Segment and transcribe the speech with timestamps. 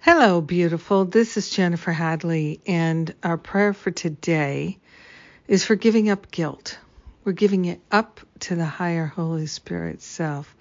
[0.00, 1.06] Hello, beautiful.
[1.06, 4.78] This is Jennifer Hadley, and our prayer for today
[5.48, 6.78] is for giving up guilt.
[7.24, 10.56] We're giving it up to the higher Holy Spirit self.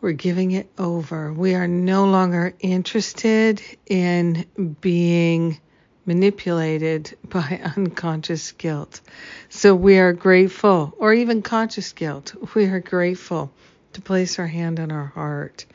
[0.00, 1.32] We're giving it over.
[1.32, 4.46] We are no longer interested in
[4.80, 5.58] being
[6.06, 9.00] manipulated by unconscious guilt.
[9.48, 13.50] So we are grateful, or even conscious guilt, we are grateful
[13.94, 15.66] to place our hand on our heart.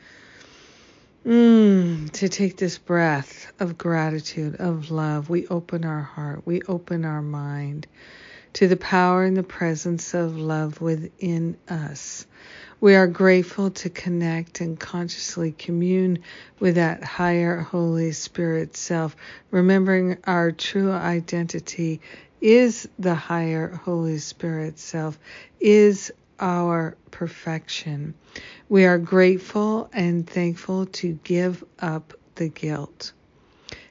[1.26, 7.04] Mm, to take this breath of gratitude, of love, we open our heart, we open
[7.04, 7.86] our mind
[8.54, 12.24] to the power and the presence of love within us.
[12.80, 16.20] We are grateful to connect and consciously commune
[16.60, 19.16] with that higher Holy Spirit self,
[19.50, 22.00] remembering our true identity
[22.40, 25.18] is the higher Holy Spirit self,
[25.60, 28.14] is our perfection.
[28.68, 33.12] We are grateful and thankful to give up the guilt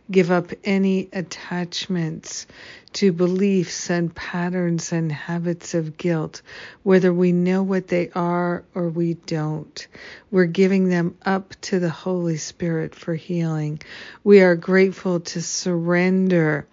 [0.09, 2.48] give up any attachments
[2.94, 6.42] to beliefs and patterns and habits of guilt,
[6.84, 9.88] whether we know what they are or we don't.
[10.32, 13.80] We're giving them up to the Holy Spirit for healing.
[14.23, 16.67] We are grateful to surrender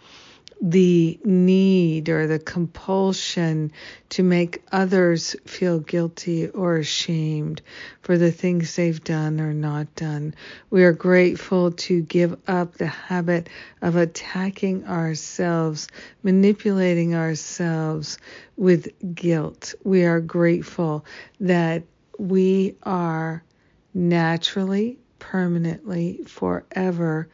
[0.66, 3.70] the need or the compulsion
[4.08, 7.60] to make others feel guilty or ashamed
[8.00, 10.34] for the things they've done or not done.
[10.70, 13.50] We are grateful to give up the habit
[13.82, 15.88] of attacking ourselves,
[16.22, 18.16] manipulating ourselves
[18.56, 19.74] with guilt.
[19.84, 21.04] We are grateful
[21.40, 21.82] that
[22.18, 23.44] we are
[23.92, 27.28] naturally, permanently, forever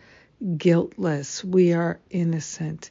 [0.57, 1.45] guiltless.
[1.45, 2.91] We are innocent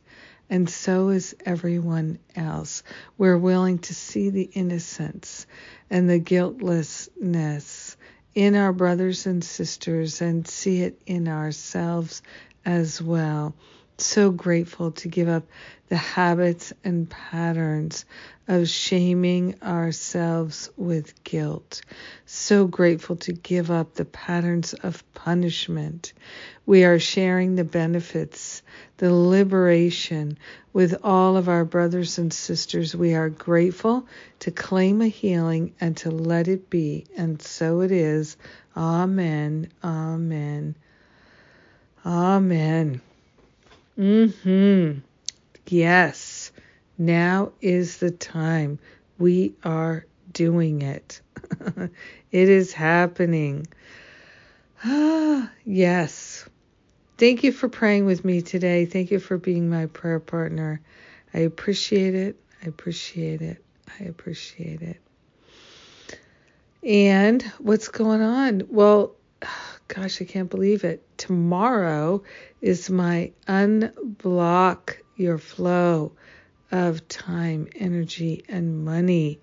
[0.50, 2.84] and so is everyone else.
[3.18, 5.46] We're willing to see the innocence
[5.90, 7.98] and the guiltlessness
[8.36, 12.22] in our brothers and sisters and see it in ourselves
[12.66, 13.54] as well.
[14.02, 15.44] So grateful to give up
[15.90, 18.06] the habits and patterns
[18.48, 21.82] of shaming ourselves with guilt.
[22.26, 26.14] So grateful to give up the patterns of punishment.
[26.66, 28.62] We are sharing the benefits,
[28.98, 30.38] the liberation
[30.72, 32.96] with all of our brothers and sisters.
[32.96, 34.08] We are grateful
[34.40, 37.06] to claim a healing and to let it be.
[37.18, 38.38] And so it is.
[38.78, 39.70] Amen.
[39.84, 40.76] Amen.
[42.06, 43.02] Amen.
[44.00, 45.02] Mhm.
[45.68, 46.52] Yes.
[46.98, 48.80] Now is the time.
[49.18, 51.22] We are doing it.
[52.32, 53.68] it is happening.
[54.86, 56.48] Ah, yes.
[57.18, 58.86] Thank you for praying with me today.
[58.86, 60.80] Thank you for being my prayer partner.
[61.34, 62.38] I appreciate it.
[62.64, 63.62] I appreciate it.
[64.00, 65.02] I appreciate it.
[66.84, 68.64] And what's going on?
[68.70, 69.16] Well,
[69.90, 71.04] gosh, I can't believe it.
[71.18, 72.24] Tomorrow
[72.62, 76.14] is my unblock your flow
[76.72, 79.40] of time, energy, and money.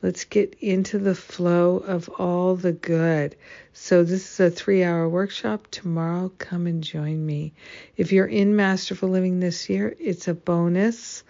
[0.00, 3.36] Let's get into the flow of all the good.
[3.72, 5.66] So, this is a three hour workshop.
[5.70, 7.52] Tomorrow, come and join me.
[7.96, 11.24] If you're in Masterful Living this year, it's a bonus.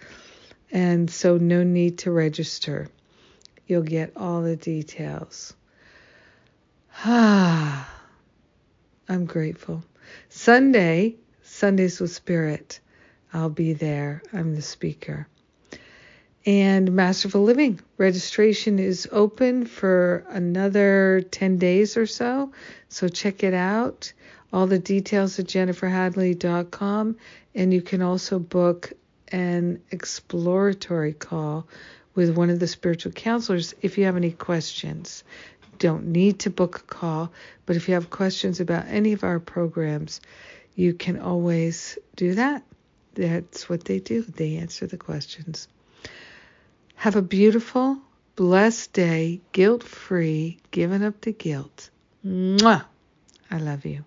[0.71, 2.87] And so, no need to register.
[3.65, 5.53] You'll get all the details.
[7.03, 8.00] Ah,
[9.11, 9.83] I'm grateful.
[10.29, 12.79] Sunday, Sundays with Spirit.
[13.33, 14.23] I'll be there.
[14.31, 15.27] I'm the speaker.
[16.45, 22.53] And Masterful Living registration is open for another 10 days or so.
[22.87, 24.13] So check it out.
[24.53, 27.17] All the details at jenniferhadley.com.
[27.53, 28.93] And you can also book
[29.27, 31.67] an exploratory call
[32.15, 35.25] with one of the spiritual counselors if you have any questions.
[35.81, 37.31] Don't need to book a call,
[37.65, 40.21] but if you have questions about any of our programs,
[40.75, 42.61] you can always do that.
[43.15, 44.21] That's what they do.
[44.21, 45.67] They answer the questions.
[46.93, 47.97] Have a beautiful,
[48.35, 51.89] blessed day, guilt free, giving up the guilt.
[52.23, 52.85] Mwah!
[53.49, 54.05] I love you.